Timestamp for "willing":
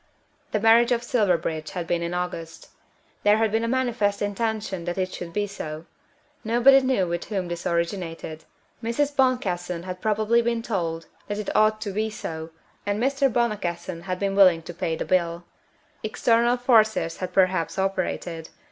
14.35-14.63